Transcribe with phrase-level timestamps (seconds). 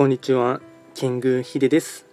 [0.00, 0.62] こんにちは、
[0.94, 2.06] キングヒデです。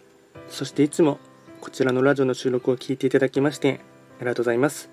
[0.50, 1.20] そしていつも
[1.62, 3.80] こちらのラジオの収録を聞いていただきまして
[4.18, 4.90] ありがとうございます。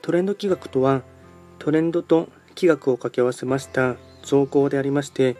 [0.00, 1.02] トレンド企画とは、
[1.58, 5.36] トレンドと企画を掛け合わせました造語でありまして、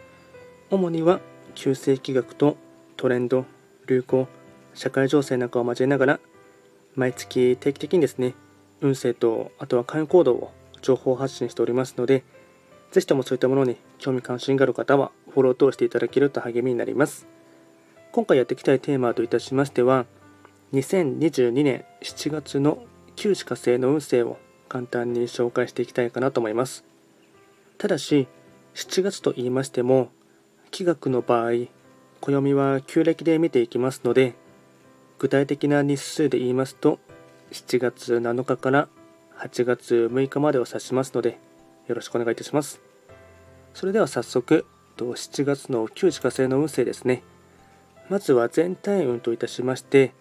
[0.69, 1.19] 主には
[1.55, 2.57] 旧世企画と
[2.95, 3.45] トレンド、
[3.87, 4.27] 流行、
[4.75, 6.19] 社会情勢なんかを交えながら、
[6.93, 8.35] 毎月定期的にですね、
[8.81, 10.51] 運勢とあとは関与行動を
[10.83, 12.23] 情報発信しておりますので、
[12.91, 17.27] ぜひともそういったものに興味関心がある方はフォローを通していただけると励みになります。
[18.11, 20.05] 今回やっていきたいテーマといたしましては、
[20.73, 22.83] 2022年7月の
[23.15, 24.37] 旧歯火星の運勢を
[24.69, 26.85] 簡単に紹介していきたいかなと思います。
[27.77, 28.27] ただし、
[28.73, 30.09] 7月と言いましても、
[30.71, 31.67] 気学の場合、
[32.21, 34.35] 暦は旧暦で見ていきますので、
[35.19, 36.99] 具体的な日数で言いますと、
[37.51, 38.87] 7月7日から
[39.37, 41.39] 8月6日までを指しますので、
[41.87, 42.81] よろしくお願いいたします。
[43.73, 44.65] それでは早速、
[45.01, 47.23] と7月の旧歯火星の運勢ですね。
[48.07, 50.13] まずは全体運といたしまして、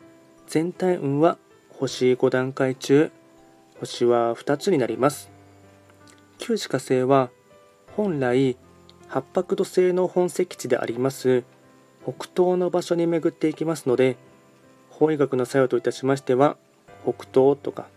[0.47, 1.37] 全体運は
[1.69, 3.13] 星5段階中、
[3.79, 5.31] 星は2つになります。
[6.39, 7.29] 旧歯火星は
[7.95, 8.57] 本来
[9.09, 11.45] 八白土星の本石地であります
[12.03, 14.17] 北東の場所に巡っていきますので
[14.89, 16.57] 法医学の作用といたしましては
[17.03, 17.89] 北東とか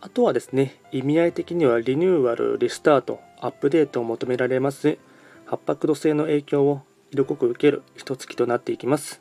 [0.00, 4.98] あとはですね、意味合い的にはリニューアル、リスタート、アップデートを求められます
[5.46, 9.20] 八白土星の影響を色濃く受ける一月となっていきます。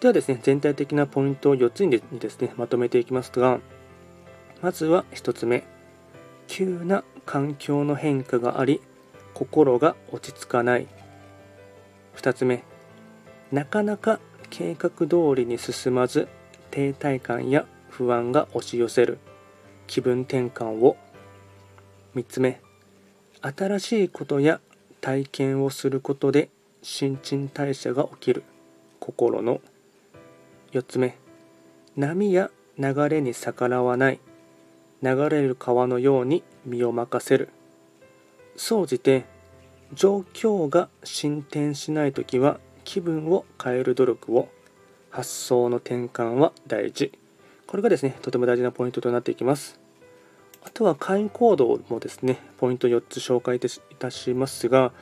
[0.00, 3.60] ではですね、全体的なポイントを4つにですね、まとめていきますが、
[4.62, 5.64] まずは1つ目、
[6.46, 8.80] 急な環境の変化があり、
[9.34, 10.86] 心が落ち着かない。
[12.16, 12.64] 2つ目、
[13.52, 14.20] なかなか
[14.50, 16.28] 計画通りに進まず、
[16.70, 19.18] 停滞感や不安が押し寄せる。
[19.86, 20.96] 気分転換を
[22.14, 22.60] 3つ目
[23.40, 24.60] 新しいことや
[25.06, 26.48] 体験をすることで
[26.82, 28.42] 新陳代謝が起きる。
[28.98, 29.60] 心の。
[30.72, 31.16] 4つ目。
[31.94, 34.18] 波や流れに逆らわない。
[35.04, 37.50] 流れる川のように身を任せる。
[38.56, 39.26] 総じて
[39.94, 44.48] 状況が進展しない時は気分を変える努力を。
[45.10, 47.12] 発想の転換は大事。
[47.68, 49.85] これがですね、とても大事なポイントとなっていきます。
[50.66, 54.92] あとは会員行動もですね、ポイント4つ紹介いたしますが、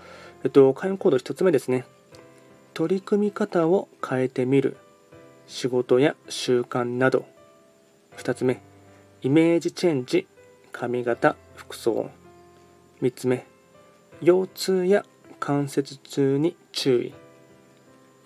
[0.45, 1.87] えっと、会員行動1つ目ですね。
[2.75, 4.77] 取り組み方を変えてみる。
[5.47, 7.25] 仕事や習慣など。
[8.19, 8.61] 2つ目、
[9.23, 10.27] イメージチェンジ。
[10.71, 12.11] 髪型、服装。
[13.01, 13.47] 3つ目、
[14.21, 15.07] 腰痛や
[15.41, 17.15] 関節痛に注意。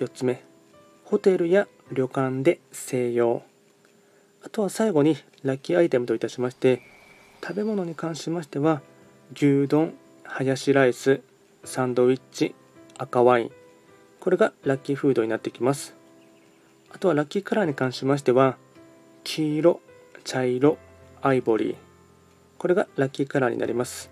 [0.01, 0.43] 4つ目、
[1.05, 3.43] ホテルや旅館で静養。
[4.43, 6.98] あとは最後にラッキーアイテムといたしまして
[7.43, 8.83] 食べ物に関しましては
[9.35, 9.95] 牛丼
[10.25, 11.21] ハヤシライス
[11.65, 12.55] サンドウィッチ
[12.99, 13.51] 赤ワイン。
[14.21, 15.95] これがラッキーフードになってきます。
[16.91, 18.57] あとはラッキーカラーに関しましては
[19.25, 19.81] 黄色
[20.25, 20.79] 茶色
[21.23, 21.77] アイボリー。
[22.59, 24.11] これがラッキーカラーになります。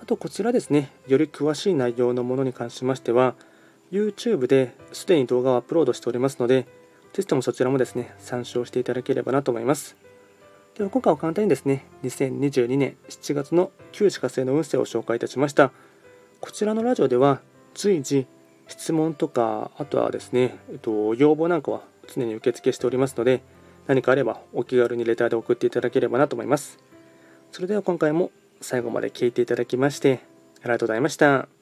[0.00, 3.34] あとこちらですねより詳しい内容のものに関しましては
[3.90, 6.66] YouTube ですでに動画をアップロードしておりますので
[7.14, 9.96] ぜひともそちらもですね、参照していただければなと思います。
[10.76, 15.70] では今回は簡単にですね、2022年7月の旧歯火星の運勢を紹介いたしました。
[16.40, 17.40] こちらのラジオでは
[17.74, 18.26] 随時
[18.66, 21.82] 質問とか、あとはですね、えっと、要望なんかは
[22.12, 23.42] 常に受付しておりますので、
[23.86, 26.80] 何かあればお気軽にレターで送っていただければなと思います。
[27.52, 30.22] それでは今回も最後まで聴いていただきまして、
[30.62, 31.53] ありがとうございました。